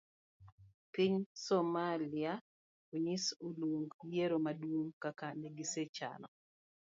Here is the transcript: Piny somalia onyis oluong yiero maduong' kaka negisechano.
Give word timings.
Piny 0.93 1.15
somalia 1.45 2.33
onyis 2.95 3.25
oluong 3.45 3.89
yiero 4.11 4.37
maduong' 4.45 4.93
kaka 5.03 5.27
negisechano. 5.41 6.27